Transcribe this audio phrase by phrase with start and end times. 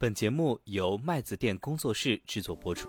[0.00, 2.88] 本节目由麦子店工作室制作播出。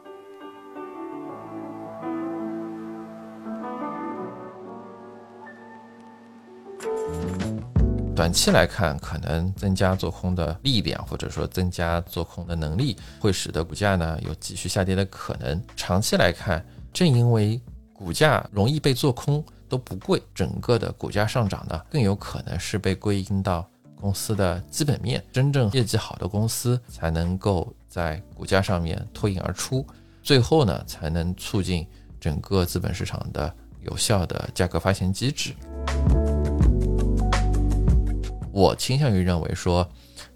[8.16, 15.60] 短期来看，可能增加做空的力量，或者说增加做空的能力，会使得股价呢有继续下跌的可能。
[15.76, 16.64] 长期来看，
[16.94, 17.60] 正因为
[17.92, 23.68] 股价容易被做空都不贵，整个的股价上涨呢更有可能是被归因到
[24.00, 25.24] 公司的基本面。
[25.32, 29.86] 真正业绩好的公司才能够在股价上面脱颖而出，
[30.24, 31.86] 最后呢才能促进
[32.20, 35.54] 整个资本市场的有效的价格发行机制。
[38.52, 39.88] 我倾向于认为说，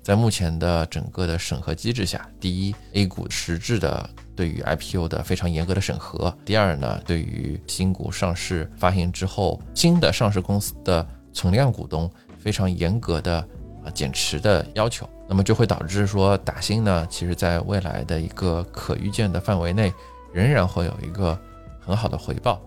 [0.01, 13.45] 在目前的整个的审核机制下，第一，A 股实质的对于 IPO 的非常严格的审核；第二呢，对于新股上市发行之后，新的上市公司的存量股东非常严格的
[13.85, 19.93] 啊减持的要求，那么就会导致说打新呢，其实在未来的一个可预见的范围内，
[20.31, 21.37] 仍然会有一个
[21.79, 22.61] 很好的回报。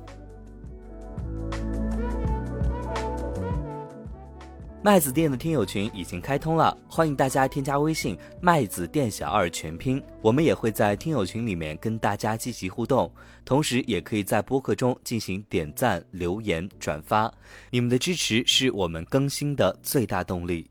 [4.83, 10.01] 麦子店的听友群已经开通了，欢迎大家添加微信“麦子店小二”全拼。
[10.23, 13.11] 我们也会在听友群里面跟大家积极互动，
[13.45, 17.33] 同时也可以在播客中进行点赞、留言、转发。
[17.69, 20.71] 你们的支持是我们更新的最大动力。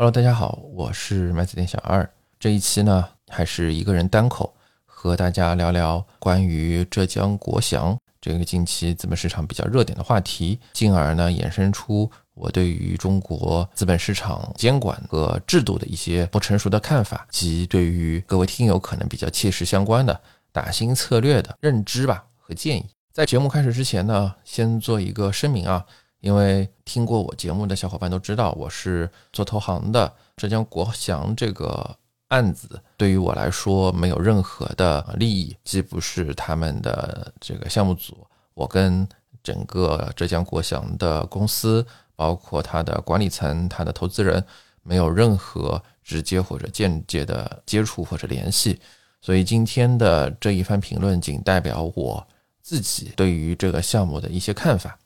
[0.00, 2.10] Hello，大家好，我是麦子店小二。
[2.38, 4.56] 这一期呢，还是一个人单口，
[4.86, 7.94] 和大家聊聊关于浙江国祥。
[8.18, 20.18] 这个近期资本市场比较热点的话题，进而呢衍生出我对于中国资本市场监管和制度的一些不成熟的看法，及对于各位听友可能比较切实相关的
[20.50, 22.86] 打新策略的认知吧和建议。
[23.12, 25.84] 在节目开始之前呢，先做一个声明啊，
[26.20, 31.96] 因为听过我节目的小伙伴都知道，我是做投行的，浙江国祥这个。
[32.30, 38.24] 案子对于我来说没有任何的利益，既不是他们的这个项目组，
[38.54, 39.04] 我跟
[39.42, 41.84] 整个浙江国祥的公司，
[42.14, 44.44] 包括他的管理层、他的投资人，
[44.84, 48.78] 没有任何直接或者间接的接触或者联系，
[49.20, 52.24] 所以今天的这一番评论仅代表我
[52.62, 54.96] 自己对于这个项目的一些看法。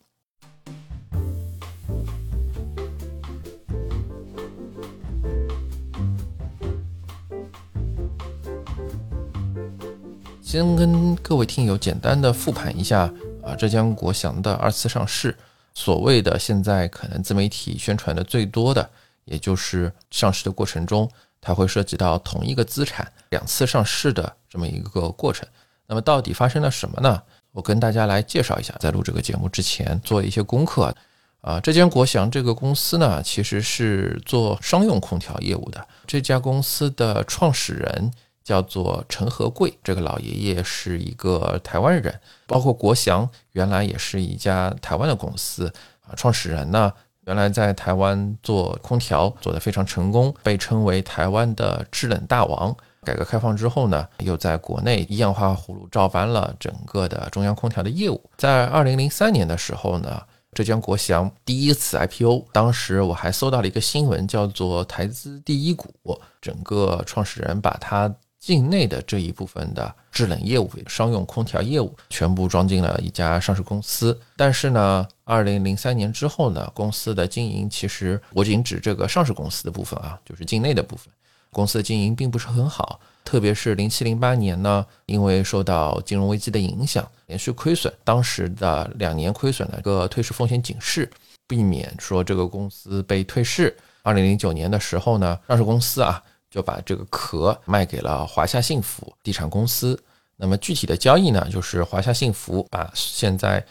[10.43, 15.37] 先跟各位听友简单的复盘一下啊，浙江国祥的二次上市，
[15.75, 18.89] 所谓的现在可能自媒体宣传的最多的，
[19.25, 21.11] 也就是上市的过程中，
[21.41, 25.45] 它会涉及到同一个资产两次上市的这么一个过程。
[25.89, 27.21] 那么到底发生了什么呢？
[27.55, 30.95] 我跟大家来介绍一下，在录这个节目之前做一些功课
[31.41, 31.59] 啊。
[31.61, 38.13] 浙江国祥这个公司呢，其实是做商用空调业务的，这家公司的创始人。
[38.45, 45.73] 叫做陈和贵，这个老爷爷是一个台湾人，包括国祥原来也是一家台湾的公司
[46.07, 46.93] 啊，创始人呢
[47.27, 52.77] 原来在台湾做空调做得非常成功，被称为台湾的制冷大王。
[53.05, 58.21] 改革开放之后呢，又在国内一氧化葫芦照搬了整个的中央空调的业务。
[58.37, 60.21] 在二零零三年的时候呢，
[60.53, 65.95] 浙江国祥第一次 IPO，当时我还搜到了一个新闻，叫做台资第一股，
[66.41, 68.13] 整个创始人把他。
[68.45, 74.21] 境内的这一部分的制冷业务、商用空调业务全部装进了一家上市公司。
[74.37, 81.11] 但是呢，二零零三年之后呢，公司的经营其实我仅指这个上市公司的部分啊，就是境内的部分，
[81.55, 83.01] 公司的经营并不是很好。
[83.25, 91.11] 特别是零七零八年呢，因为受到金融危机的影响，连续亏损，当时的两年亏损的一个退市风险警示，
[91.47, 93.75] 避免说这个公司被退市。
[94.03, 96.23] 二零零九年的时候呢，上市公司啊。
[96.51, 100.01] 就把这个壳卖给了华夏幸福地产公司。
[100.37, 103.67] 那么具体的交易呢，就是华夏幸福把现在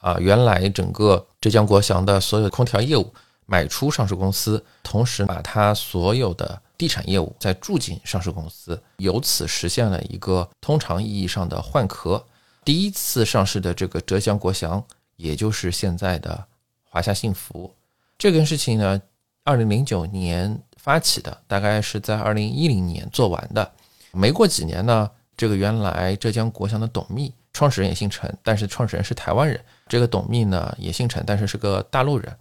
[0.00, 3.14] 啊原来整个浙江国祥的所有空调业务
[3.46, 12.24] 买出上市公司，同时把它所有的地产业务再注进上市公司，由此实现了一个通常意义上的换壳。
[12.64, 14.82] 第一次上市的这个浙江国祥，
[15.16, 16.44] 也就是现在的
[16.82, 17.74] 华夏幸福，
[18.16, 19.00] 这件事情呢，
[19.44, 20.60] 二零零九年。
[20.76, 23.72] 发起的大概是在二零一零年做完的，
[24.12, 32.36] 没过几年呢，这个原来浙江国祥的董秘，创始人也姓陈，但是创始人是台湾人，这个董秘呢也姓陈，但是是个大陆人。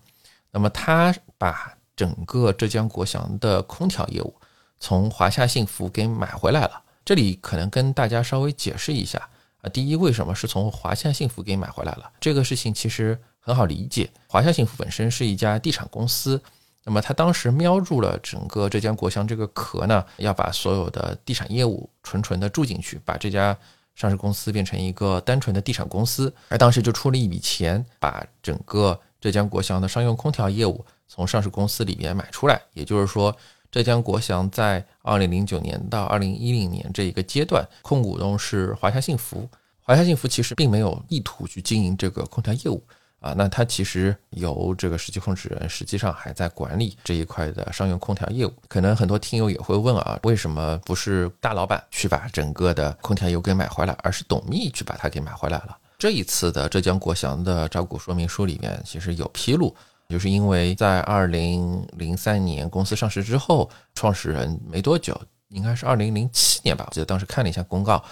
[0.51, 4.33] 那么他把整个浙江国祥的空调业务
[4.79, 6.81] 从华夏幸福给买回来了。
[7.05, 9.29] 这里可能跟大家稍微解释一下
[9.61, 12.11] 啊，第一，为什么是从华夏幸福给买回来了？
[12.19, 14.09] 这个事情其实很好理解。
[14.27, 16.41] 华夏幸福本身是一家地产公司，
[16.83, 23.57] 那么他当时瞄住了整个浙江国祥这个壳呢，要把所有的地产业务纯纯的住进去，把这家
[23.95, 26.33] 上市公司变成一个单纯的地产公司。
[26.49, 32.59] 而当时就出了一笔钱，把整个浙江国祥的商用空调业务从上市公司里面买出来。
[32.73, 33.35] 也就是说，
[33.71, 39.47] 浙江国祥在二零零九年到二零一零年这一个阶段，控股东是华夏幸福。
[39.81, 42.81] 华夏幸福其实并没有意图去经营这个空调业务
[43.19, 48.53] 啊，那它其实由这个实际控制人实际上还在管理这一块的商用空调业务。
[48.67, 55.77] 可能很多听友也会问啊，为什么不是大老板去把整个的空调业务给买回来，而是董秘去把它给买回来了？
[55.99, 59.73] 这一次的浙江国祥的招股说明书里面其实有披露，
[60.09, 65.19] 就是因为在二零零三年公司上市之后，创始人没多久，
[65.49, 68.03] 应该是二零零七年吧，我记得当时看了一下公告。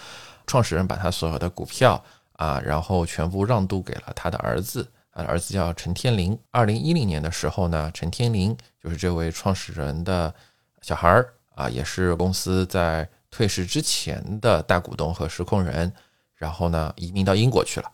[0.48, 2.04] 创始人把他所有的股票
[2.34, 6.38] 啊，然后全部让渡给了他的儿子，他的儿子叫陈天林。
[6.50, 10.34] 二零一零年的时候呢，陈天林就是这位创始人的
[10.82, 15.94] 小孩儿啊，也是公司在退市之前的大股东和实控人，
[16.36, 17.90] 然后呢移民到英国去了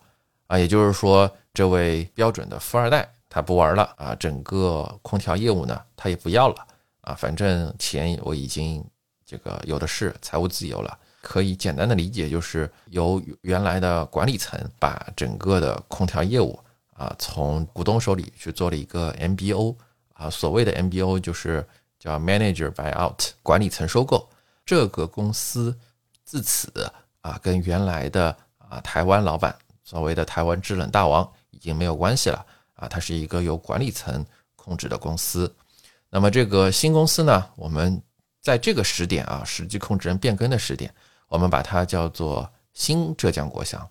[0.46, 3.08] 啊，也就是说，这位标准的富二代
[3.40, 6.56] 不玩了啊，整个空调业务呢他也不要了
[7.02, 8.84] 啊，反正钱我已经
[9.24, 10.98] 这个有的是，财务自由了。
[11.20, 16.58] 可以简单的理解，就是由原来的管理层把整个的空调业务
[16.94, 19.76] 啊，从股东手里去做了一个 MBO
[20.14, 21.66] 啊，所谓的 MBO 就是
[21.98, 24.26] 叫 Manager Buyout，管理层收购
[24.64, 25.76] 这个公司，
[26.24, 26.72] 自此
[27.20, 32.46] 啊，跟原来的啊台湾老板所谓的台湾制冷大王已经没有关系了
[32.78, 34.24] 啊，它是一个由管理层
[34.56, 35.54] 控制的公司。
[36.08, 38.00] 那么这个新公司呢，我们
[38.40, 40.92] 在这个时点啊，实际控制人变更的时点。
[41.26, 43.86] 我们把它叫做新浙江国祥。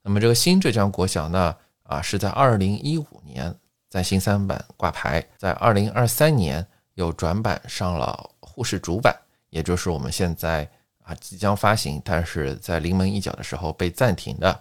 [0.00, 3.54] 那么这个新浙江国祥呢，啊，是在二零一五年
[3.90, 9.14] 在新三板挂牌，在二零二三年又转板上了沪市主板，
[9.50, 10.66] 也就是我们现在
[11.02, 14.58] 啊即将发行，但是在临门一脚的时候被暂停的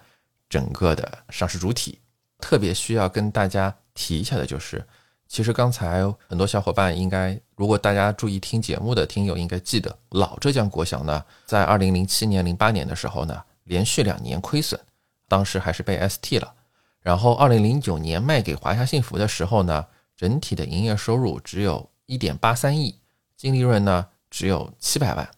[0.50, 1.98] 整个的上市主体。
[2.40, 4.86] 特别需要跟大家提一下的就是。
[5.28, 14.80] 其实刚才很多小伙伴应该，如果大家注意听节目的听友应该记得，老浙江国祥呢，在二零零七年、零八年的时候呢，连续两年亏损，
[15.28, 16.54] 当时还是被 ST 了。
[17.02, 19.86] 然后二零零九年卖给华夏幸福的时候呢，
[20.16, 22.98] 整体的营业收入只有一点八三亿，
[23.36, 25.30] 净利润呢只有七百万。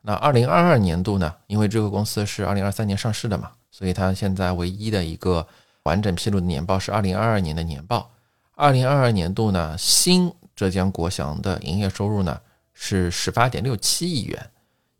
[0.00, 5.46] 那二零二二年度呢，因为这个公司是二零二三年上市的嘛，所以它现在唯一的一个
[5.84, 8.10] 完整披露的年报是二零二二年的年报。
[8.54, 12.38] 二零二二年度呢，新浙江国祥的营业收入呢
[12.72, 14.50] 是十八点六七亿元，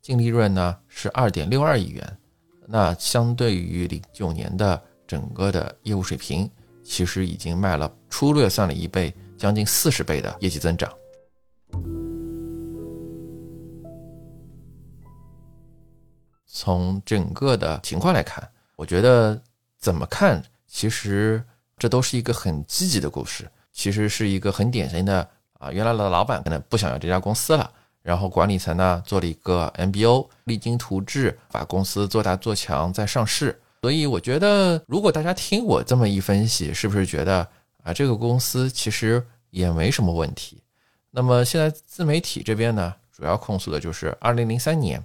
[0.01, 2.17] 净利润呢是二点六二亿元。
[2.65, 6.49] 那相对于零九年的整个的业务水平，
[6.83, 10.91] 其实已经卖了粗略算了一倍，将近四十倍的业绩增长。
[16.45, 19.39] 从整个的情况来看，我觉得
[19.77, 20.41] 怎么看，
[20.73, 21.43] 其实。
[21.75, 25.27] 这都是一个很积极的故事，其实是一个很典型的
[25.59, 27.69] 啊，原来的老板可能不想要这家公司了，
[28.03, 33.59] 然后管理层呢做了一个 MBO，励精图治，把公司做大做强再上市。
[33.81, 37.45] 所以我觉得，如果大家听我这么一分析，是不是觉得
[37.83, 40.63] 啊，这个公司其实也没什么问题？
[41.09, 45.03] 那么现在自媒体这边呢，主要控诉的就是二零零三年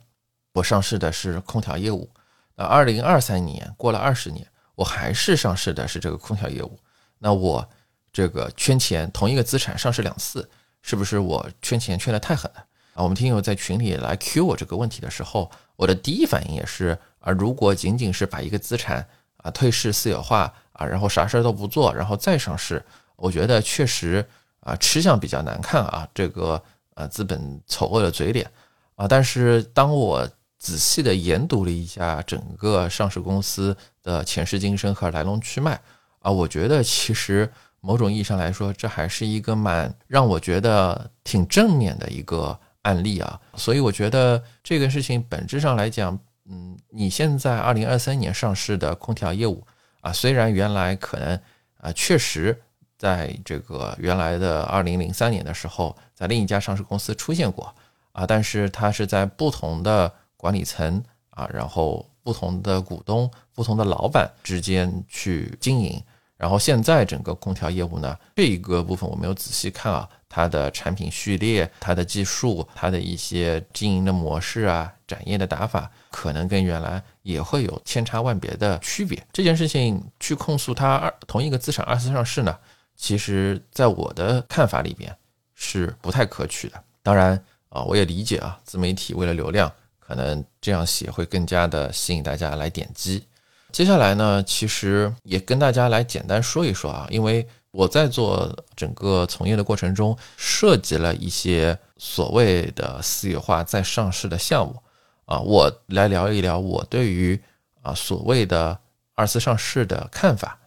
[0.53, 2.09] 我上市的是空调业务，
[2.55, 4.47] 那二零二三年过了二十年。
[4.79, 6.79] 我还是上市的是这个空调业务，
[7.19, 7.69] 那我
[8.13, 10.49] 这个圈钱同一个资产上市两次，
[10.83, 13.03] 是不是我圈钱圈的太狠了啊？
[13.03, 19.05] 我们听友在群里来 Q 我这个问题的时候，我的第一反应也是啊，如果仅仅是把一个资产
[19.39, 22.81] 啊退市私有化啊，然后啥事儿都不做，然后再上市，
[23.17, 24.25] 我觉得确实
[24.61, 26.63] 啊吃相比较难看啊，这个
[26.95, 28.49] 呃资本丑恶的嘴脸
[28.95, 29.09] 啊。
[29.09, 33.77] 但是当我仔细的研读了一下整个上市公司
[34.09, 35.79] 的前世今生和来龙去脉
[36.21, 43.39] 啊，我觉得其实某种意义上来说，这还是一个蛮让我觉得挺正面的一个案例啊。
[43.57, 49.63] 所以我觉得这个事情本质上来讲，嗯，你现在二零二三年上市的空调业务
[50.01, 51.39] 啊，虽然原来可能
[51.83, 52.59] 啊确实
[52.97, 57.75] 在这个原来的二零零三年的时候，在另一家上市公司出现过
[58.13, 60.11] 啊，但是它是在不同的。
[60.41, 65.99] 管理层啊，然后不同的股东、不同的老板之间去经营，
[66.37, 79.27] 然后现在整个空调业务呢，这一个部分我没有仔细看啊，它的产品序列、它的技术、它的一些经营的模式啊、展业的打法，可能跟原来也会有千差万别的区别。
[79.33, 82.55] 这件事情去控诉它二同一个资产二次上市呢，
[82.95, 85.17] 其实在我的看法里边
[85.55, 86.85] 是不太可取的。
[87.03, 89.73] 当然啊，我也理解啊，自媒体为了流量，
[90.09, 93.23] 可能这样写会更加的吸引大家来点击。
[93.71, 104.83] 接下来呢，其实也跟大家来简单说一说啊，因为我在做整个从业的过程中，涉及了一些所谓的私有化再上市的项目
[105.27, 107.39] 啊，我来聊一聊我对于
[107.83, 108.79] 啊所谓的
[109.15, 110.59] 二次上市的看法。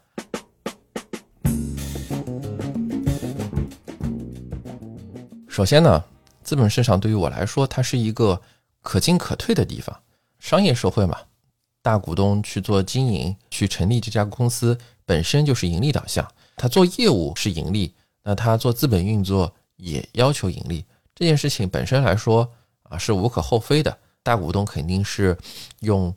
[5.49, 6.03] 首先呢，
[6.43, 8.39] 资本市场对于我来说，它是一个
[8.81, 10.01] 可进可退的地方，
[10.39, 11.17] 商业社会嘛。
[11.83, 20.85] 大股东去做经营，去成立这家公司本身就是盈利导向，他做业务是盈利，那他做资本运作也要求盈利。
[21.15, 22.47] 这件事情本身来说
[22.83, 25.35] 啊是无可厚非的，大股东肯定是
[25.79, 26.13] 用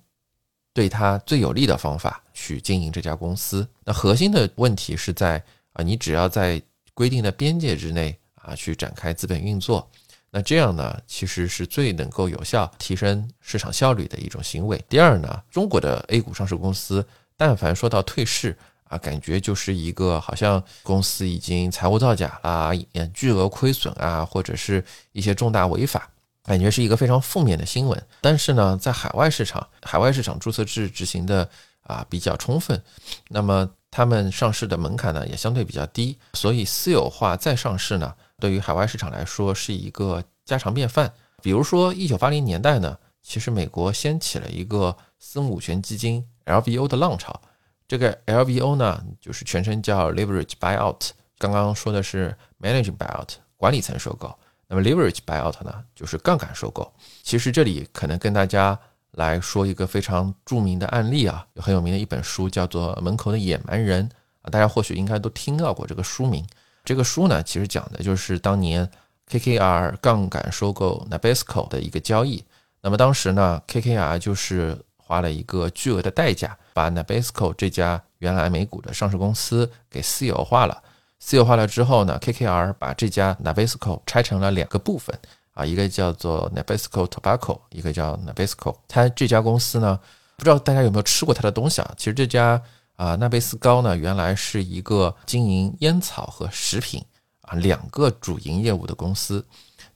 [0.75, 3.67] 对他最有利的方法去经营这家公司。
[3.85, 5.43] 那核心的问题是在
[5.73, 6.61] 啊，你只要在
[6.93, 9.91] 规定的边界之内啊去展开资本运作。
[10.37, 14.85] 那这样呢，其实是最能够有效提升市场效率的一种行为。
[14.89, 22.73] 第二呢，中国的 A 股上市公司，但凡说到退市啊，感觉就是一个好像公司已经财务造假啦，
[23.15, 26.11] 巨额亏损啊，或者是一些重大违法，
[26.43, 28.07] 感觉是一个非常负面的新闻。
[28.21, 31.49] 但是呢，在海外市场，海外市场注册制执行的
[31.85, 32.83] 啊比较充分，
[33.29, 38.13] 那么他们上市的门槛呢也相对比较低，所以私有化再上市呢。
[38.39, 41.13] 对于海外市场来说是一个家常便饭。
[41.43, 47.41] 比如说，一九八零年代呢，其实美国掀起了一个私募股权基金 LBO 的浪潮。
[47.87, 51.11] 这个 LBO 呢，就是全称叫 Leverage Buyout。
[51.37, 54.35] 刚刚说的是 Managing Buyout，管理层收购。
[54.69, 56.91] 那么 Leverage Buyout 呢，就是杠杆收购。
[57.23, 58.79] 其实这里可能跟大家
[59.11, 64.09] 来说一个非常著名的案例啊，有很有名的一本书叫做《门口的野蛮人》
[64.41, 66.43] 啊，大家或许应该都听到过这个书名。
[66.85, 68.89] 这个书呢，其实讲的就是当年
[69.31, 72.45] KKR 杠杆收购 Nabisco 的一个交易。
[72.83, 80.83] 那么当时呢，KKR 就是花了一个巨额的代价，把 Nabisco 这家原来美股的上市公司给私有化了。
[81.19, 85.19] 私有化了之后呢，KKR 把这家 Nabisco 拆成了两个部分
[85.55, 88.77] 啊，一个叫做 Nabisco Tobacco，一个叫 Nabisco。
[88.87, 89.99] 它这家公司呢，
[90.37, 91.95] 不知道大家有没有吃过它的东西啊？
[91.97, 92.61] 其实这家。
[92.97, 97.05] 啊，纳贝斯高呢，原来是一个经营烟草和食品
[97.41, 99.45] 啊两个主营业务的公司。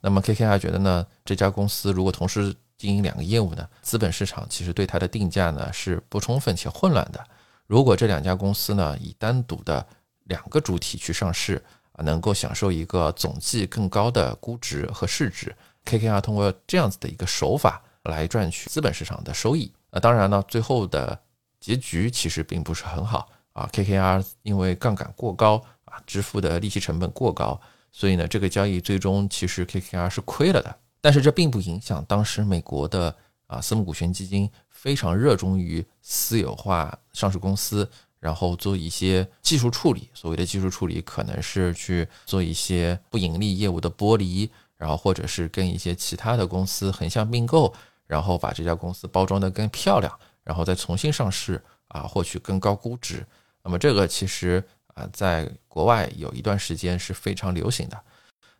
[0.00, 7.24] 那么 KKR 觉得呢，这家公司如果同时经营两个业务呢，资本市场其实对它的定价呢是不充分且混乱的。
[7.68, 9.86] 如果这两家公司呢以单独的
[10.24, 11.62] 两个主体去上市
[11.92, 15.54] 啊，能够享受一个总计更高的估值和市值。
[15.84, 19.72] KKR 通过这样子的一个手法来赚取资本市场的收益。
[19.92, 21.16] 那当然呢，最后的。
[21.60, 27.60] 结局其实并不是很好啊，KKR 因为杠杆过高啊，支付的利息成本过高，
[27.90, 30.78] 所以呢，这个交易最终其实 KKR 是亏了的。
[31.00, 33.14] 但是这并不影响当时美国的
[33.46, 37.88] 啊私募股权基金非常热衷于私有化上市公司，
[38.18, 40.08] 然后做一些技术处理。
[40.12, 47.72] 所谓的技术处理，可能是去做一些不盈利业务的剥离，然后或者是跟一些其他的公司横向并购，
[48.06, 50.12] 然后把这家公司包装得更漂亮。
[50.48, 53.22] 然后再重新上市啊，获取更高估值。
[53.62, 54.64] 那么这个其实
[54.94, 58.00] 啊，在国外有一段时间是非常流行的。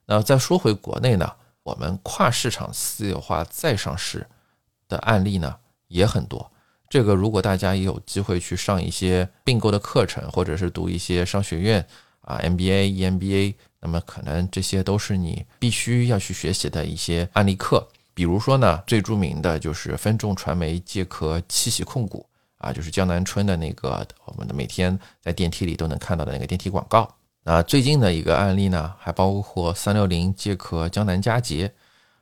[0.05, 4.27] 那再说回国内呢，我们跨市场私有化再上市
[4.87, 6.53] 的案例呢也很多。
[6.91, 11.87] 这个如果大家也有机会去上一些并购的课程，或者是读一些商学院
[12.21, 17.89] 啊 MBA、EMBA，那么可能这些都是你必须要去学习的一些案例课。
[18.19, 27.09] 比如说呢，最著名的就是分众传媒借壳七喜控股啊，就是江南春的那个，我们的每天在电梯里都能看到的那个电梯广告。
[27.45, 31.73] 那最近的一个案例呢，还包括三六零借壳江南嘉捷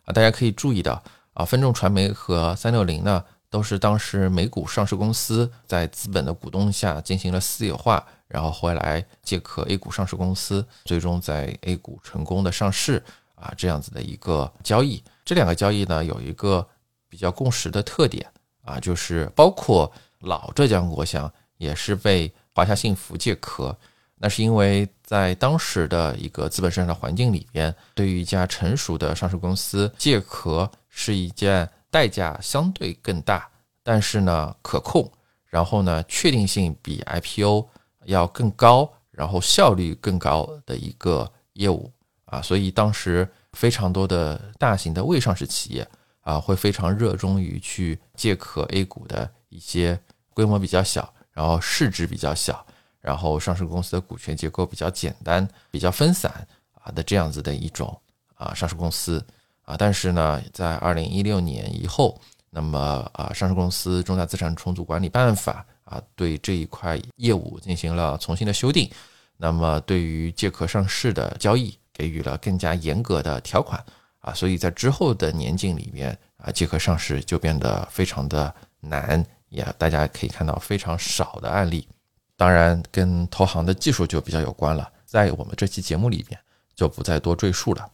[0.05, 13.03] 啊，大家可以注意到啊，分众传媒和三六零呢，都是当时美股上市公司在资本的鼓动下进行了私有化，然后回来借壳 A 股上市公司，最终在 A 股成功的上市
[13.35, 15.03] 啊，这样子的一个交易。
[15.26, 16.66] 这两个交易呢，有一个
[17.09, 18.25] 比较共识的特点
[18.62, 23.76] 啊，就是包括老浙江国祥也是被华夏幸福借壳，
[24.14, 33.50] 那是因为在当时的一个资本市场的环境里边，对于一家成熟的上市公司借壳是一件代价相对更大，
[33.83, 35.11] 但是呢可控，
[35.47, 37.68] 然后呢确定性比 IPO
[38.04, 41.92] 要更高，然后效率更高的一个业务
[42.26, 45.89] 啊，所以当时非常多的大型的未上市企业
[46.21, 49.99] 啊，会非常热衷于去借壳 A 股的一些
[50.35, 52.65] 规模比较小，然后市值比较小，
[53.01, 56.31] 然后上市公司的股权结构比较简单、比较分散
[56.75, 57.99] 啊的这样子的一种
[58.35, 59.25] 啊上市公司
[59.63, 62.21] 啊，但是呢，在二零一六年以后，
[62.51, 65.67] 那么啊，上市公司重大资产重组管理办法。
[65.87, 68.91] 啊，对这一块业务进行了重新的修订，
[69.37, 73.83] 那么对于借壳上市的交易给予了更加严格的条款
[74.19, 81.88] 啊，所以在之后的年景里面啊，借壳上市就变得非常的难，也大家可以看到非常少的案例。
[82.37, 86.38] 当然，跟投行的技术就比较有关了，在我们这期节目里边
[86.75, 87.91] 就不再多赘述了。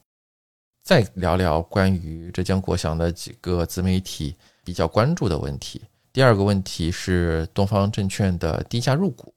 [0.83, 5.81] 再聊聊关于浙江国祥的几个自媒体比较关注的问题。
[6.13, 9.33] 第二个问题是东方证券的低价入股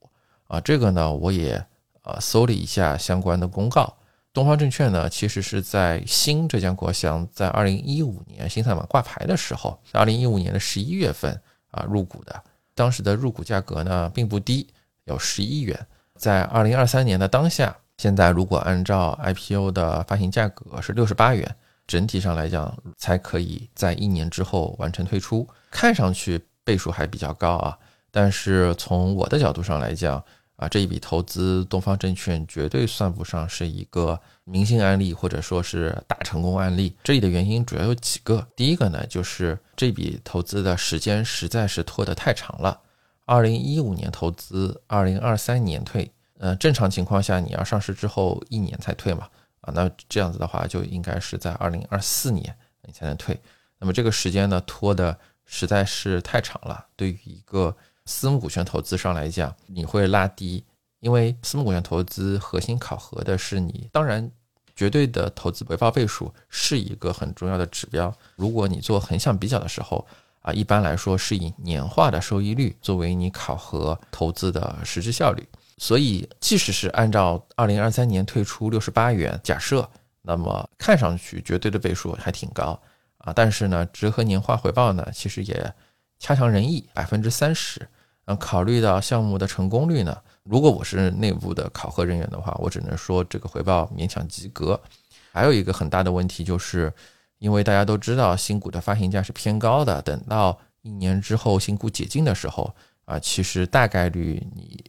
[0.48, 1.64] 啊，这个呢我也
[2.02, 3.96] 呃搜了一下相关的公告。
[4.36, 11.40] 东方证券呢其实是在新浙江国祥在二零一五年新三板挂牌的时候，二零一五年的十一月份
[11.70, 14.68] 啊入股的，当时的入股价格呢并不低，
[15.04, 15.86] 有十亿元。
[16.16, 26.44] 在二零二三年的当下，现在如果按照 IPO 的发行价格是六十八元，整体上来讲才可以在一年之后完成退出，看上去。
[26.62, 27.78] 倍数还比较高啊，
[28.10, 30.20] 但是从我的角度上来讲
[30.56, 36.96] 啊，这一笔投资东方证券绝对算不上是一个明星案例或者说是大成功案例。
[37.04, 42.80] 这里的原因主要有几个，第一个呢，就是这笔投资的时间实在是拖得太长了，
[43.24, 49.28] 二零一五年投资，二零二三年退，呃，正常情况下你要上市之后一年才退嘛，
[49.60, 53.38] 啊，那这样子的话就应该是在二零二四年你才能退，
[53.78, 55.18] 那么这个时间呢拖的。
[55.48, 57.72] 实在是太长了，对于一个
[58.06, 60.64] 私募股权投资上来讲，你会拉低，
[61.00, 64.30] 因为私募股权投资核心考核的是你，当然
[64.74, 68.14] 绝对的投资回报倍数是一个很重要的指标。
[68.36, 70.06] 如果你做横向比较的时候，
[70.40, 75.46] 啊，一般来说是以年化的收益率作为你考核投资的实质效率。
[75.78, 79.86] 所以，即使是按照二零二三年退出六十八元假设，
[80.22, 82.80] 那么看上去绝对的倍数还挺高。
[83.18, 85.74] 啊，但是呢，折合年化回报呢，其实也
[86.18, 87.86] 恰强人意，百分之三十。
[88.26, 94.80] 嗯，考虑到项目的成功率呢，如果我是内部的考核人员的话，我只能说这个回报勉强及格。
[95.32, 96.92] 还有一个很大的问题就是，
[97.38, 104.84] 因为大家都知道新股的发行价是偏高的，等到一年之后新股解禁的时候，啊，其实大概率你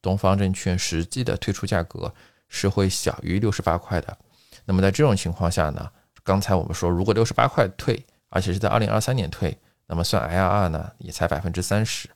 [0.00, 2.12] 东方证券实际的退出价格
[2.48, 4.16] 是会小于六十八块的。
[4.64, 5.90] 那么在这种情况下呢？
[6.24, 12.06] 刚才我们说，如果六十八块退，而且是在二零二三年退，那么算 IRR 呢，也才百分之三十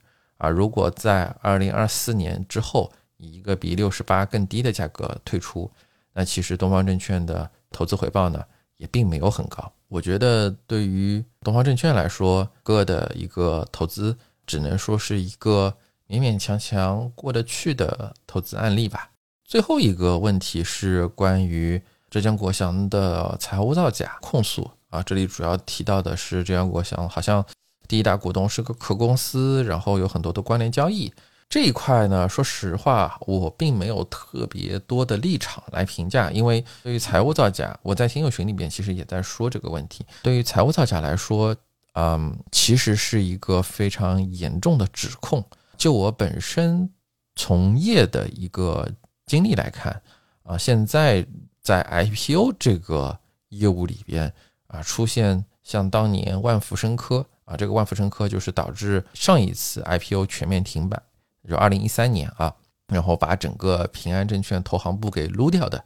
[0.42, 0.48] 啊。
[0.48, 5.70] 如果在二零二四年之后以一个比六十八更低的价格退出，
[6.12, 8.44] 那其实东方证券的投资回报呢，
[8.76, 9.72] 也并没有很高。
[9.88, 15.72] 我觉得对于东方证券来说，个的一个投资，只能说是一个
[16.08, 19.10] 勉勉强强过得去的投资案例吧。
[19.44, 21.80] 最后一个问题是关于。
[22.12, 27.42] 浙江国祥的财务造假控诉啊，这里主要提到的是浙江国祥好像
[27.88, 31.12] 第一大股东是个壳公司，然后有很多的关联交易
[31.48, 32.28] 这一块呢。
[32.28, 40.04] 说实话，我并没有特别多的立场来评价，因为对于财务造假，我在听友群里边其实也在说这个问题。
[40.22, 41.54] 对于财务造假来说，
[41.94, 45.44] 嗯，其实是一个非常严重的指控。
[45.76, 46.88] 就我本身
[47.36, 48.88] 从业的一个
[49.26, 50.02] 经历来看
[50.42, 51.26] 啊，现在。
[51.62, 53.16] 在 IPO 这个
[53.50, 54.34] 业务里边
[54.66, 61.02] 啊，出现像当年万福生科啊，这个万福生科就是导致上一次 IPO 全面停板，
[61.46, 62.54] 就二零一三年啊，
[62.86, 65.84] 然后把整个平安证券投行部给撸掉的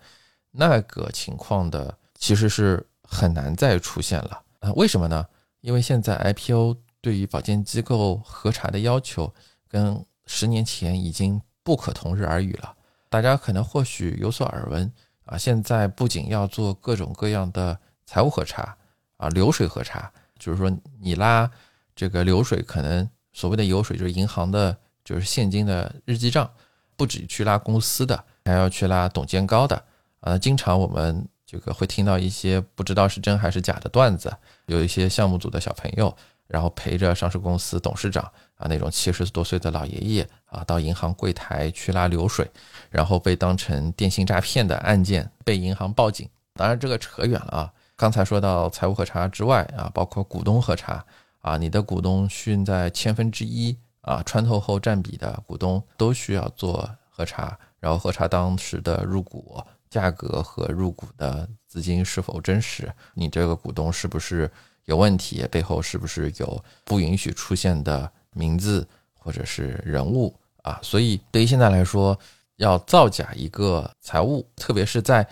[0.52, 4.72] 那个情况的，其实是很难再出现了啊？
[4.74, 5.26] 为什么呢？
[5.60, 9.34] 因为现在 IPO 对于保荐机构核查的要求
[9.68, 12.72] 跟十年前已经不可同日而语了。
[13.08, 14.92] 大家可能或许有所耳闻。
[15.24, 18.76] 啊，现在不仅要做各种各样的财务核查
[19.16, 20.70] 啊，流水核查，就是说
[21.00, 21.50] 你拉
[21.94, 26.50] 这个流水，可能所谓的油水就是银行的，就是现金的日记账，
[26.96, 29.82] 不止去拉公司的，还要去拉董监高的。
[30.20, 34.34] 啊，经常我们这个会听到一些不知道是真还是假的段子，
[34.66, 36.14] 有一些项目组的小朋友，
[36.48, 38.24] 然后陪着上市公司董事长
[38.56, 42.50] 啊，那种七十多岁的老爷爷啊，到银行柜台去拉流水。
[42.90, 47.72] 然后被当成电信诈骗的案件被银行报警，当然这个扯远了啊。
[47.96, 51.02] 刚才说到财务核查之外啊，包括股东核查
[51.40, 64.50] 啊，你的股东训在千分之一啊穿透后占比的股东都需要做核查，然后核查当时的入股价格和入股的资金是否真实，你这个股东是不是
[64.84, 70.78] 有问题，背后是不是有不允许出现的名字或者是人物啊？
[70.82, 72.18] 所以对于现在来说，
[72.56, 75.26] 要造假一个财务，特别是在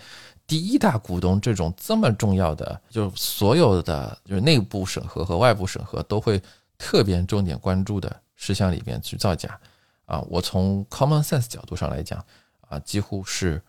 [0.47, 6.39] 第一大股东这种这么重要的，就所有的就是内部审核和外部审核都会
[6.77, 9.59] 特别重点关注的事项里边去造假
[10.05, 12.23] 啊，我从 common sense 角度上来讲
[12.69, 13.59] 啊，几乎是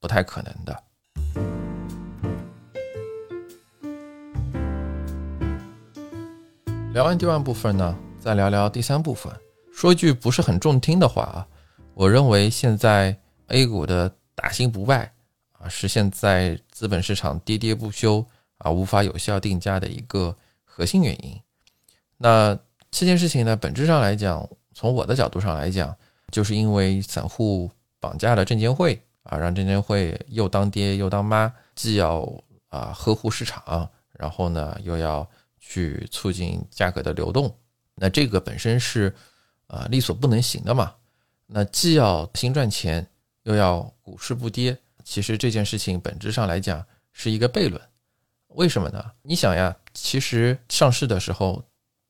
[0.00, 0.82] 不太可能的。
[6.94, 9.30] 聊完第二部分呢，再聊聊第三部分。
[9.70, 11.46] 说一句不是很中听的话啊，
[11.92, 13.14] 我认为现在
[13.48, 15.12] A 股的打新不败。
[15.62, 18.24] 啊，是现在资本市场跌跌不休
[18.58, 21.40] 啊，无法有效定价的一个核心原因。
[22.18, 22.58] 那
[22.90, 25.96] 这件事情呢，本质上来讲，从我的角度上来讲，
[26.32, 27.70] 就是因为散户
[28.00, 32.28] 绑架了证监会啊，让证监会又当爹又当妈，既要
[32.68, 35.28] 啊呵护市场，然后呢又要
[35.60, 37.54] 去促进价格的流动。
[37.94, 39.14] 那这个本身是
[39.68, 40.92] 啊力所不能行的嘛。
[41.46, 43.06] 那既要新赚钱，
[43.44, 44.76] 又要股市不跌。
[45.04, 47.80] 其实这件事情本质上来讲是一个悖论，
[48.48, 49.04] 为什么呢？
[49.22, 51.64] 你想呀，其实上市的时候，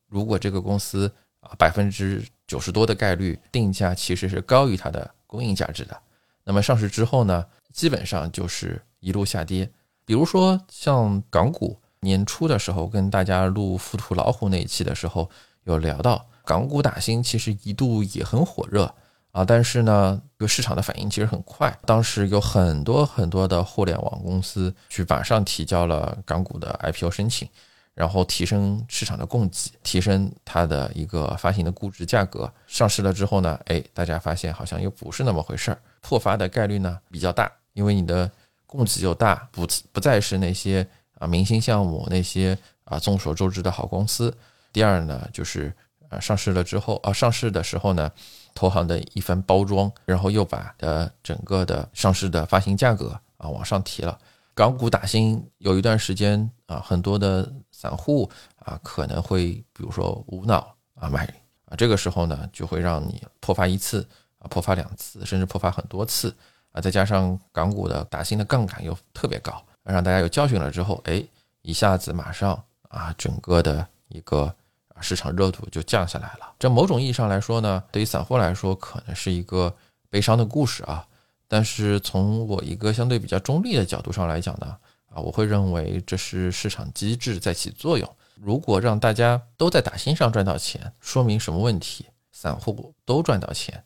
[0.09, 6.00] 如果这个公司啊百分之九十多的概率定价其实是高于它的公应价值的，
[6.44, 9.70] 那么上市之后呢，基本上就是一路下跌。
[10.05, 15.31] 比如说像港股年初的时候跟大家录富途老虎那一期的时候，
[15.64, 18.92] 有聊到港股打新其实一度也很火热。
[19.33, 21.75] 啊，但是呢，这个市场的反应其实很快。
[21.87, 27.49] 当时有很多很多的互联网公司去马上提交了港股的 IPO 申请，
[27.95, 32.53] 然后提升市场的供给，提升它的一个发行的估值价格。
[32.66, 38.31] 上市了之后呢，哎，大家发现好像又不是那么回事儿，破发的概率呢比较大，因为你的
[38.66, 40.87] 供给又大，不不再是那些
[41.18, 44.35] 啊明星项目，那些啊众所周知的好公司。
[44.75, 45.75] 第二呢，就是
[46.12, 48.11] 啊上市了之后啊上市的时候呢。
[48.55, 54.18] 投行的一番包装，然后又把的整个的上市的发行价格啊往上提了。
[54.53, 61.25] 港股打新有一段时间啊，很多的散户啊可能会比如说无脑啊买
[61.64, 64.07] 啊，这个时候呢就会让你破发一次
[64.38, 66.37] 啊，破发两次，甚至破发很多次
[66.72, 66.81] 啊。
[66.83, 71.25] 再加上港股的打新的杠杆又特别高，让大家有教训了之后，哎，
[71.62, 74.55] 一下子马上啊整个的一个。
[75.00, 76.52] 市场热度就降下来了。
[76.59, 79.74] 这某种意义上来说呢，对于散户来说可能是一个
[80.11, 81.07] 悲伤的故事啊。
[81.48, 84.76] 但是从我一个相对比较中立的角度上来讲呢，
[85.11, 88.09] 啊，我会认为这是市场机制在起作用。
[88.40, 92.07] 如果让大家都在打新上赚到钱，说明什么问题？
[92.31, 93.85] 散户都赚到钱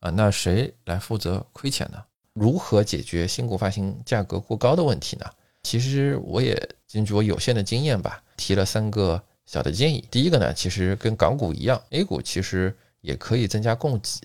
[0.00, 2.02] 啊，那谁来负责亏钱呢？
[2.32, 5.26] 如何解决新股发行价格过高的问题呢？
[5.62, 6.54] 其实我也
[6.92, 9.22] 根据我有限的经验吧，提了三个。
[9.46, 14.20] 小的建议，第一个呢，其实跟港股一样，A 股其实也可以增加供给，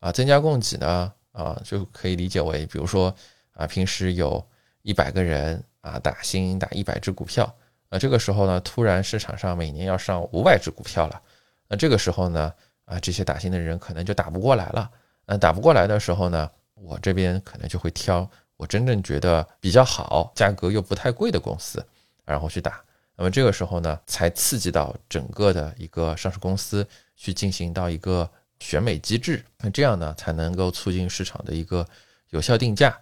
[0.00, 3.14] 啊，增加供给呢，啊，就可以理解为，比如说
[3.52, 4.44] 啊，平时有
[4.82, 7.52] 一百个人啊打新打一百只股票，
[7.88, 11.22] 那这个时候呢，突然市场上每年要上五百只股票了，
[11.66, 12.52] 那这个时候呢，
[12.84, 14.90] 啊，这些打新的人可能就打不过来了，
[15.24, 21.82] 那打不过来的时候呢，我这边可能就会挑我真正觉得比较好，价格又不太贵的公司，
[22.26, 22.84] 然后去打。
[23.20, 28.26] 那么这个时候呢，才刺激到整个的一个上市公司去进行到一个
[28.60, 31.86] 选美机制，那这样呢才能够促进市场的一个
[32.30, 32.98] 有效定价。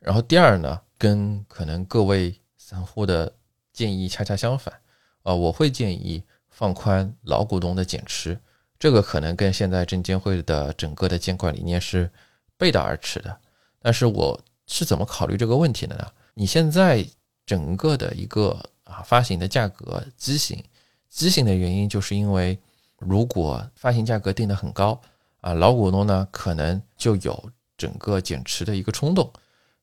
[0.00, 3.32] 然后第二呢，跟可能各位散户的
[3.72, 4.74] 建议恰恰相反，
[5.22, 6.20] 啊，我会建议
[6.50, 8.36] 放宽老股东的减持，
[8.80, 12.10] 这个可能跟现在证监会的整个的监管理念是
[12.56, 13.38] 背道而驰的。
[13.78, 16.10] 但是我是怎么考虑这个问题的呢？
[16.34, 17.06] 你现在
[17.46, 18.60] 整个的一个。
[18.92, 20.62] 啊，发行的价格畸形，
[21.08, 22.58] 畸形的原因就是因为，
[22.98, 25.00] 如果发行价格定得很高，
[25.40, 29.32] 啊，老股东呢可能就有整个减持的一个冲动。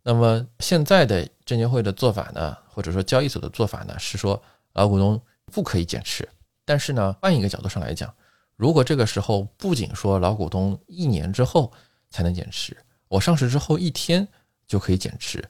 [0.03, 4.41] 那么现在的证监会的做法呢，或者说交易所的做法呢，是说
[4.73, 5.19] 老股东
[5.51, 6.27] 不可以减持。
[6.63, 8.13] 但是呢，换一个角度上来讲，
[8.55, 11.71] 如果这个时候不仅说老股东一年之后
[12.09, 14.27] 才能减持，我上市之后一天
[14.67, 15.43] 就可以减持，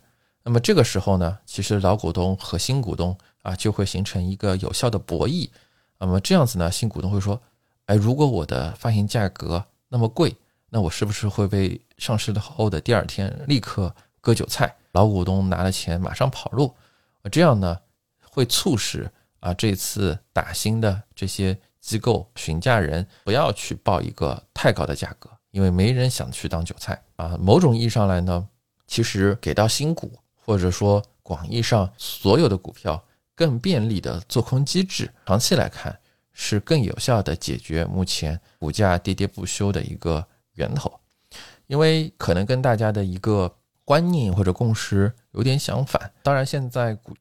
[0.43, 3.17] 那么这个时候呢，其实老股东和新股东。
[3.41, 5.49] 啊，就会形成一个有效的博弈。
[5.97, 7.41] 那么这样子呢，新股东会说
[7.87, 10.35] ：“哎，如果我的发行价格那么贵，
[10.69, 14.75] 那我是不是会被上市的后的第二天立刻割韭菜？
[14.91, 16.75] 老股东拿了钱马上跑路。
[17.31, 17.79] 这样呢，
[18.29, 27.37] 会促使啊这次打新的这些机构询价人不要去报一个太高的价格，因为没人想去当韭菜啊。
[27.39, 28.45] 某种意义上来呢，
[28.85, 30.11] 其实给到新股
[30.49, 32.99] 或者说广义上所有的股票
[33.35, 35.95] 更便利的做空机制，长期来看
[36.33, 40.91] 是更有效的解决目前股价跌跌不休的一个源头。
[41.67, 46.11] 因为可能跟大家的一个观念或者共识有点相反。
[46.23, 47.15] 当然，现在股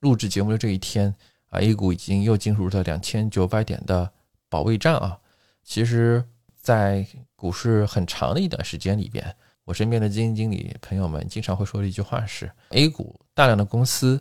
[0.00, 1.14] 录制节目的这一天
[1.50, 4.10] 啊，A 股已经又进入了两千九百点的
[4.48, 5.18] 保卫战啊。
[5.62, 6.24] 其实，
[6.56, 7.06] 在
[7.36, 14.20] 股市很长的一段时间里边，我身边的基金经理朋友们经常会说的一句话是：A 股大量的公司，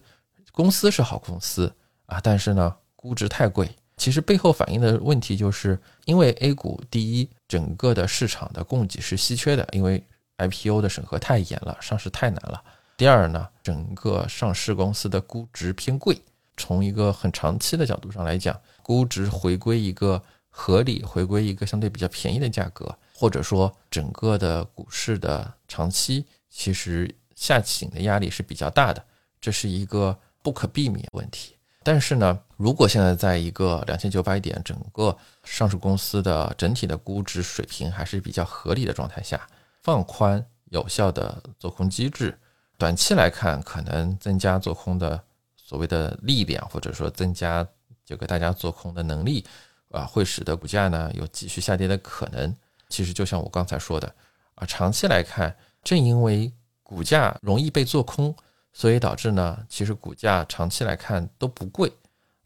[0.52, 1.74] 公司是好公司
[2.06, 3.70] 啊，但是呢，估值太贵。
[3.98, 10.04] 其实背后反映的问题就是，因为 A 股第一，整个的市场的供给是稀缺的，因为
[10.38, 12.64] IPO 的审核太严了，上市太难了。
[12.98, 16.20] 第二呢，整个上市公司的估值偏贵。
[16.58, 29.06] 从一个很长期的角度上来讲，估值回归一个合理，回归一个相对比较便宜的价格，或者说整个的股市的长期其实下行的压力是比较大的，
[29.40, 31.56] 这是一个不可避免问题。
[31.84, 39.48] 但是呢，如果现在在一个两千九百点，整个上市公司的整体的估值水平还是比较合理的状态下，
[39.84, 42.36] 放宽有效的做空机制，
[42.76, 45.24] 短期来看可能增加做空的
[45.56, 47.64] 所谓的力量，或者说增加
[48.04, 49.46] 这个大家做空的能力，
[49.92, 52.52] 啊，会使得股价呢有继续下跌的可能。
[52.92, 54.14] 其实就像我刚才说的，
[54.54, 58.36] 啊，长期来看，正因为股价容易被做空。
[58.74, 61.92] 所以导致呢，其实股价长期来看都不贵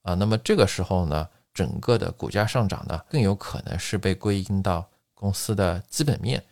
[0.02, 0.16] 啊。
[0.16, 6.44] 那么这个时候呢，整个的股价上涨呢，更有可能是被归因到公司的基本面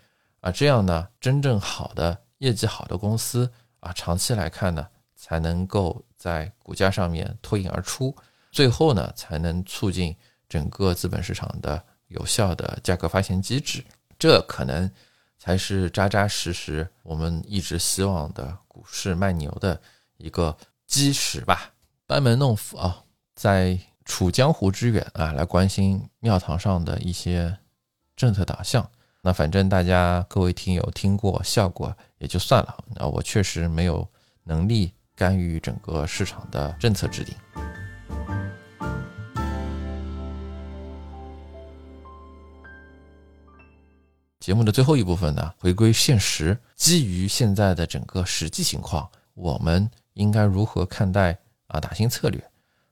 [0.41, 0.51] 啊。
[0.51, 8.15] 这样呢，真正好的业绩好的公司啊，长期来看呢，才能够在股价上面脱颖而出，
[8.51, 10.15] 最后呢，才能促进
[10.47, 13.83] 整个资本市场的有效的价格发现机制。
[14.17, 14.89] 这可能。
[15.39, 19.77] 才是扎扎实实我们一直希望的股市卖牛的
[20.15, 21.73] 一个基石吧。
[22.07, 23.03] 班门弄斧啊，
[23.35, 27.57] 在处江湖之远啊，来关心庙堂上的一些
[28.15, 28.89] 政策导向。
[29.21, 32.77] 那反正大家各位听友听过效果也就算了。
[32.95, 34.07] 那我确实没有
[34.45, 37.35] 能力干预整个市场的政策制定。
[44.43, 52.43] 节目的最后一部分呢，回归现实，基于现在的整个实际情况，我们应该如何看待啊打新策略？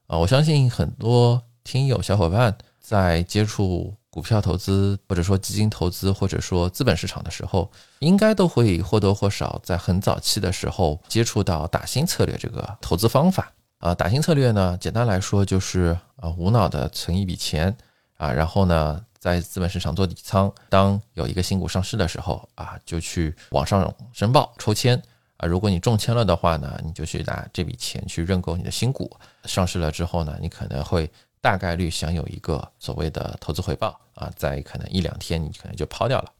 [0.07, 13.51] 啊，我相信很多听友小伙伴在接触股票投资，或者说基金投资，或者说资本市场的时候，应该都会或多或少在很早期的时候接触到打新策略这个投资方法。
[13.79, 17.75] 啊，打新策略呢，简单来说就是啊无脑的存一笔钱
[18.15, 19.03] 啊，然后呢。
[19.21, 24.99] 在资本市场做底仓，当有一个新股上市的时候啊，就去网上申报抽签
[25.37, 25.45] 啊。
[25.45, 29.15] 如果你中签了的话呢，你就去拿这笔钱去认购你的新股。
[29.45, 31.07] 上市了之后呢，你可能会
[31.39, 36.33] 大概率享有一个所谓的投资回报啊，在可能一两天你可能就抛掉了。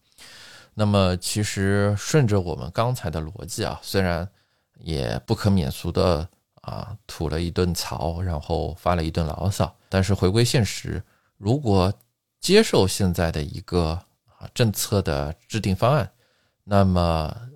[0.73, 4.27] 那么其实顺着我们刚才的逻辑啊，虽然
[4.79, 6.27] 也不可免俗的
[6.61, 11.03] 啊吐了一顿槽，然后发了一顿牢骚，但是回归现实，
[11.37, 11.93] 如果
[12.41, 14.03] 接受现在的一个
[14.37, 16.11] 啊政策的制定方案，
[16.63, 17.01] 那么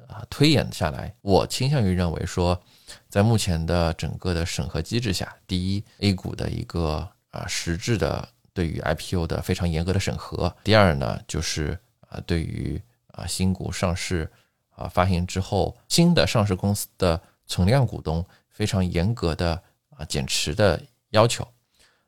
[0.08, 2.62] 啊推演下来，我倾向于认为说，
[3.10, 14.32] 在目前的整个的审核机制下，第一，A 股的一个啊实质的对于 IPO 的非常严格的审核；第二呢，就是啊对于啊新股上市
[14.70, 19.60] 啊发行之后，新的上市公司的存量股东非常严格的
[19.98, 21.48] 啊减持的要求。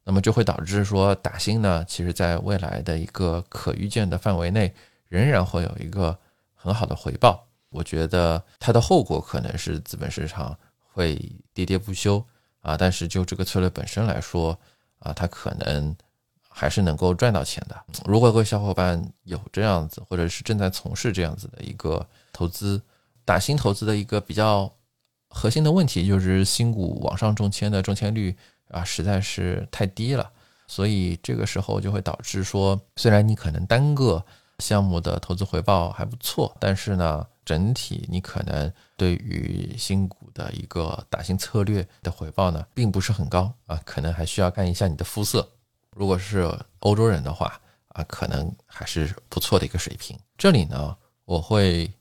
[0.10, 4.74] 那么就会导致说打新呢，其实在未来的一个可预见的范围内，
[5.10, 6.17] 仍然会有一个
[6.56, 7.46] 很好的回报。
[7.72, 11.13] 我觉得它的后果可能是资本市场会
[11.54, 12.26] 喋喋不休
[12.62, 14.58] 啊，但是就这个策略本身来说
[15.00, 15.93] 啊，它可能
[16.48, 17.76] 还是能够赚到钱的。
[18.06, 22.82] 如果各位小伙伴有这样子，或者是正在从事这样子的一个投资
[23.26, 24.72] 打新投资的一个比较
[25.28, 28.34] 核心的问题，就是新股网上中签的中签率。
[28.69, 30.32] 啊，实在是太低了，
[30.67, 34.23] 所以这个时候就会导致说，虽然你可能单个
[34.60, 45.47] 项目的投资回报还不错，但是呢，整体你可能对于新股的一个打新策略的回报呢，并不是很高啊，可能还需要看一下你的肤色。
[45.95, 50.17] 如果是欧洲人的话啊，可能还是不错的一个水平。
[50.38, 51.91] 这里呢，我会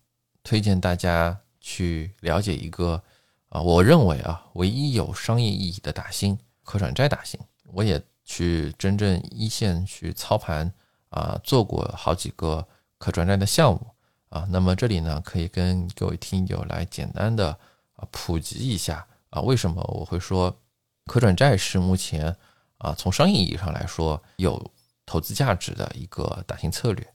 [0.42, 3.02] 推荐大家去了解一个
[3.48, 6.38] 啊，我认为啊，唯一有商业意义的打新。
[6.66, 7.38] 可转债打新，
[7.72, 10.70] 我也去真正一线去操盘
[11.11, 12.66] 啊，做过好几个
[12.98, 13.87] 可转债的项目
[14.31, 14.44] 啊。
[14.50, 17.57] 那么这里呢，可以跟各位听友来简单的
[17.94, 20.55] 啊普及一下啊，为什么我会说
[21.05, 22.37] 可转债是目前
[22.79, 24.61] 啊从商业意义上来说有
[25.07, 27.07] 投资价值的一个打新策略。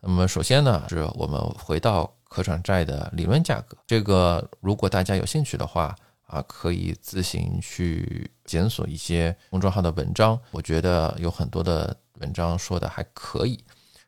[0.00, 5.96] 那么首先呢，是我们回到可转债的理论价格，这个如果大家有兴趣的话。
[6.30, 13.62] 啊，可以自行去检索一些公众号的文章，我觉得有很多的文章说的还可以。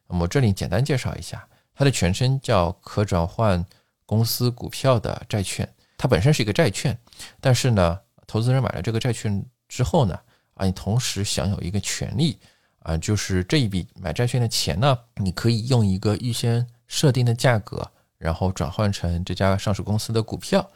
[0.07, 3.65] 那么这里简单介绍一下，它的全称叫可转换
[4.07, 6.97] 公司股票的债券，它本身是一个债券，
[7.41, 10.17] 但是呢，投资人买了这个债券之后呢，
[10.55, 12.39] 啊，你同时享有一个权利，
[12.85, 20.71] 啊，就是这一笔买债券的钱呢，你可以用一个预先设定的价格，然后转换成这家上市公司的股票。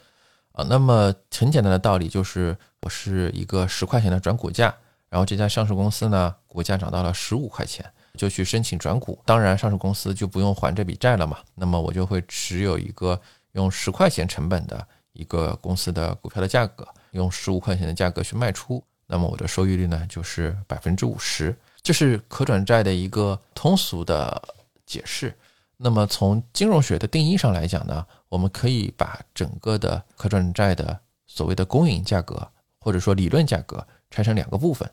[0.57, 4.75] 啊，那么很简单的道理就是，我是一个十块钱的转股价，
[5.11, 13.21] 然后这家上市公司呢，股价涨到了十五块钱，就去申请转股，当然上市公司就不用还这笔债了嘛，那么我就会持有一个
[13.53, 24.42] 用十块钱成本的一个公司的股票的价格，用十五块钱的价格去卖出，那么我的收益率呢就是百分之五十，这是可转债的一个通俗的
[24.87, 25.37] 解释。
[25.79, 32.47] 那么从金融学的定义上来讲呢，我们可以把整个的可转债的所谓的公允价格
[32.81, 34.91] 或者说理论价格拆成两个部分。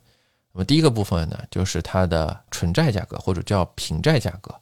[0.52, 4.54] 那么第一个部分呢，就是它的纯债价格或者叫平债价格。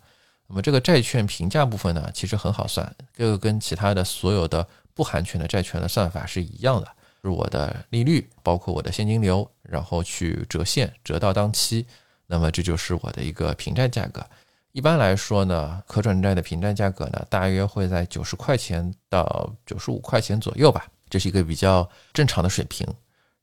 [0.47, 6.87] 那么这个债券评价部分呢，其实很好算，这个跟其他的所有的不含权的债券的算法是一样的，
[7.21, 11.85] 是我的利率包括我的现金流，然后去折现折到当期，
[12.27, 14.25] 那么这就是我的一个平债价格。
[14.73, 22.87] 一般来说呢，可转债的平债价格呢，大约会在九十块钱到九十五块钱左右吧，这是一个比较正常的水平。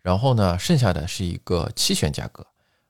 [0.01, 2.47] 然后呢，剩下的是一个期权价格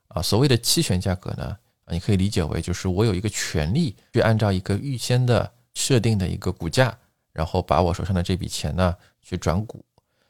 [0.07, 0.21] 啊。
[0.21, 6.97] 所谓的期权价格呢，你可以理解为就是我有一个权利去按照一个预先的设定的一个股价，
[7.33, 9.83] 然后把我手上的这笔钱呢去转股。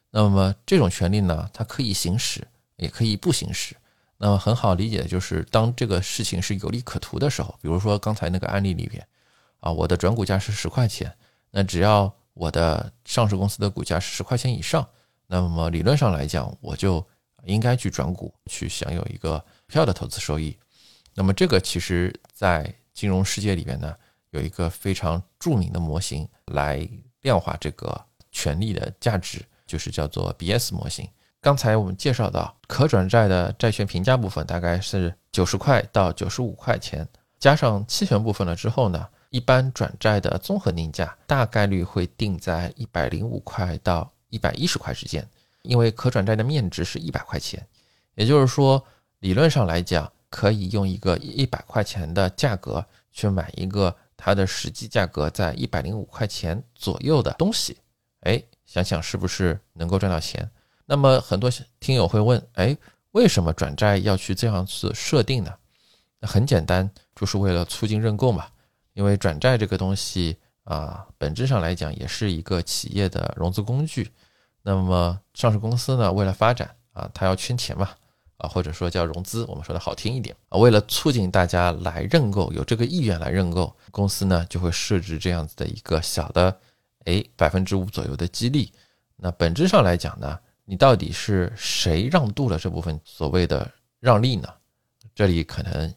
[0.10, 3.76] 那么这种权利呢，它可以行使，也可以不行使。
[4.22, 9.08] 那么很好理解就是，当这个事情是有利可图的时候，比如说刚才那个案例里边，
[9.62, 11.16] 啊，我的转股价是十块钱，
[11.52, 14.86] 那只要我的上市公司的股价是十块钱以上，
[15.26, 17.02] 那么理论上来讲，我就
[17.46, 20.58] 应该去转股，去享有一个票的投资收益。
[21.16, 23.96] 那么这个其实在金融世界里边呢，
[24.32, 26.86] 有一个非常著名的模型来
[27.22, 31.08] 量化这个权利的价值，就是叫做 BS 模型。
[31.42, 37.08] 刚才我们介绍到，可转债的债券评价部分大概是九十块到九十五块钱，
[37.40, 45.26] 加上期权部分了之后呢，一般转债的综合定价大概率会定在一百零五块到一百一十块之间，
[45.62, 47.66] 因为可转债的面值是一百块钱，
[48.16, 48.84] 也就是说，
[49.20, 57.78] 理论上来讲，可以用一个一百块钱的价格去买一个它的实际价格在一百零五块钱左右的东西，
[58.24, 60.52] 哎，想想是不是能够赚到钱？
[60.90, 62.76] 那么很多听友会问，哎，
[63.12, 65.54] 为什么转债要去这样子设定呢？
[66.20, 68.48] 那很简单，就是为了促进认购嘛。
[68.94, 74.12] 因为转债这个东西啊，本质上来讲也是一个企业的融资工具。
[74.64, 77.92] 那么上市公司呢，为了发展啊，它要圈钱嘛，
[78.38, 86.60] 啊，或者说叫融资，我们说的好听一点啊，为了促进大家来认购，有这个意愿来认购，公司呢就会设置这样子的一个小的，
[87.06, 88.74] 哎，百分之五左右的激励。
[89.18, 90.40] 那本质上来讲呢？
[90.70, 94.48] 你到底是谁让渡了这部分所谓的让利呢？
[95.16, 95.92] 这里可能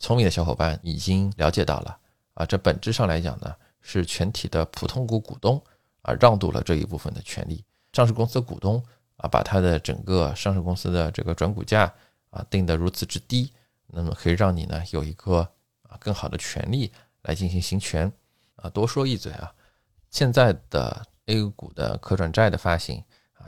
[0.00, 1.96] 聪明的小伙伴已经了解到了
[2.34, 5.62] 啊，这本质上来讲呢，是全体的普通股股东
[6.02, 7.64] 啊让渡了这一部分的权利。
[7.92, 8.82] 上市公司股东
[9.16, 11.84] 啊，把他的整个上市公司的这个转股价
[12.30, 13.52] 啊定得如此之低，
[13.86, 15.48] 那么可以让你呢有一个
[15.82, 18.12] 啊更好的权利来进行行权
[18.56, 18.68] 啊。
[18.70, 19.54] 多说一嘴啊，
[20.10, 23.00] 现在的 A 股的可转债的发行。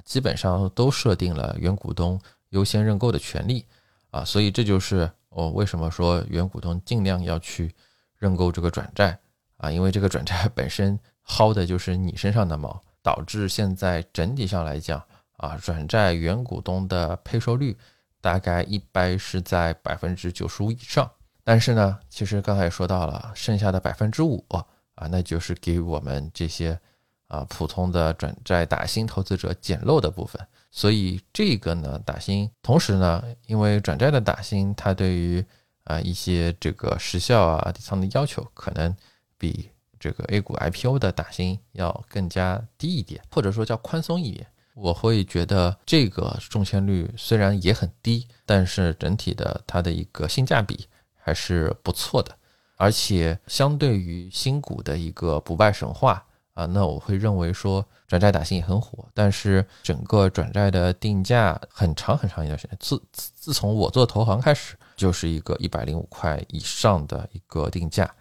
[0.09, 2.19] 基本上都设定了原股东
[2.49, 3.67] 优先认购的权利
[4.11, 7.75] 啊，所以这就是我为什么说原股东尽量要去
[8.17, 9.19] 认购这个转债
[9.59, 14.99] 啊，因为这个转债本身薅的就是你身上的毛，导致现在整体上来讲
[15.37, 17.77] 啊，转债原股东的配售率
[18.23, 21.09] 大概一般是在百分之九十五以上。
[21.45, 26.81] 但是呢，其实刚才也说到了，剩下的百分之五啊，那就是给我们这些。
[27.29, 35.45] 啊，普通的转债打新投资者捡漏的部分，所以这个呢，打新，同时呢，因为转债的打新，它对于
[35.85, 38.95] 啊一些这个时效啊、底仓的要求，可能
[39.37, 39.71] 比
[40.01, 44.47] 这个 A 股 IPO 的打新要更加低一点，或者说叫宽松一点。
[44.75, 52.33] 我会觉得这个中签率虽然也很低，但是整体的它的一个性价比还是不错的。
[52.77, 56.25] 而且相对于新股的一个不败神话
[56.59, 68.13] 啊，那我会认为说转债打新也很火，但是整个转债的定价很长很长一段时间，自自从我做投行开始，就是一个一百零五块以上的一个定价。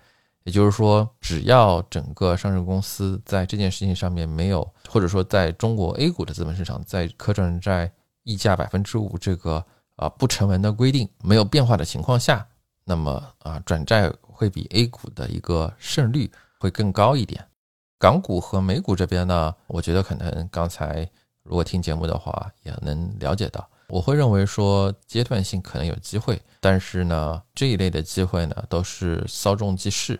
[0.43, 9.65] 也就是说，只要整个上市公司在这件事情上面没有，或者说在中国 A 股的资本市场，在可转债溢价百分之五这个
[9.95, 12.47] 啊不成文的规定没有变化的情况下，
[12.85, 17.43] 那么啊转债会比 A 股的一个胜率会更高一点。
[17.99, 21.09] 港股和美股这边呢，我觉得可能刚才
[21.43, 30.19] 如果听节目的话也能了解到，我会认为说阶段性可能有机会，但是呢这一类的机会呢都是稍纵即逝。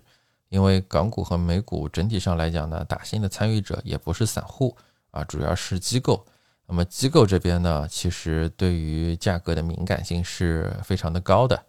[0.49, 4.75] 因为港股和美股整体上来讲呢，打新的参与者也不是散户
[5.11, 6.25] 啊，主要是机构。
[6.65, 11.61] 那么机构这边呢，其实对于价格的敏感性是非常的高的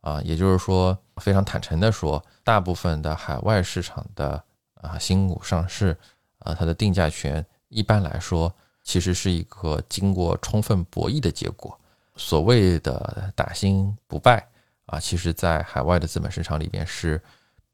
[0.00, 4.42] 啊，也就是说，非常坦诚的说，大部分的海外市场的
[4.84, 5.96] 啊新股上市
[6.38, 11.78] 啊，它的定价权一般来说其实是一个经过充分博弈的结果。
[12.16, 14.46] 所谓的打新不败
[14.86, 17.20] 啊，其实在海外的资本市场里边是。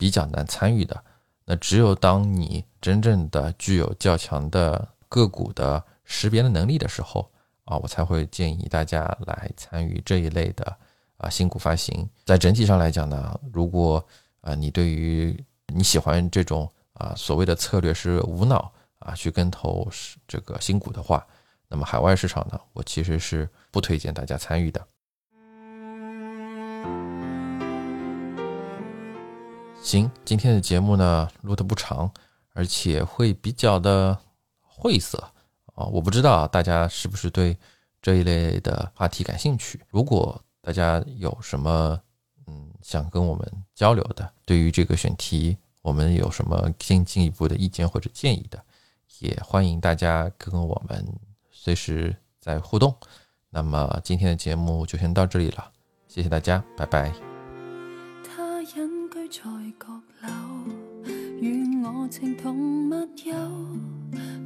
[0.00, 1.04] 比较难参与的，
[1.44, 7.30] 那只有当你真正的具有较强的个股的识别的能力的时候
[7.66, 10.74] 啊，我才会建议大家来参与这一类的
[11.18, 12.08] 啊新股发行。
[12.24, 14.02] 在整体上来讲呢，如果
[14.40, 16.66] 啊你对于你喜欢这种
[17.00, 19.88] 啊所谓的策略是无脑啊去跟投
[20.28, 21.26] 这个新股的话，
[21.66, 24.86] 那么海外市场呢，我其实是不推荐大家参与的。
[29.82, 32.12] 行，今天的节目呢录的不长，
[32.52, 34.16] 而且会比较的
[34.60, 35.16] 晦涩
[35.74, 35.86] 啊！
[35.86, 37.56] 我不知道大家是不是对
[38.02, 39.80] 这一类的话题感兴趣。
[39.88, 41.98] 如果大家有什么
[42.46, 48.62] 嗯想跟我们交流的，对于这个选题我们有什么更进一步的意见或者建议的，
[49.20, 51.06] 也欢迎大家跟我们
[51.50, 52.94] 随时在互动。
[53.50, 55.72] 那么今天的节目就先到这里了，
[56.06, 57.12] 谢谢大家，拜拜。
[62.10, 63.34] 情同密友，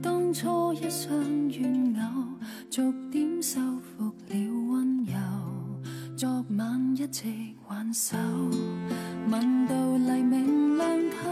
[0.02, 2.24] 当初一双怨偶，
[2.70, 4.36] 逐点修复了
[4.70, 5.43] 温柔。
[6.16, 7.24] 昨晚一直
[7.68, 8.16] 挽手，
[9.28, 11.28] 吻到黎明亮透，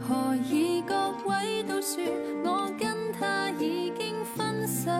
[0.00, 2.02] 何以各位都说
[2.42, 4.90] 我跟他已经分手？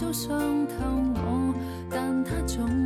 [0.00, 1.54] 早伤透我，
[1.90, 2.79] 但他总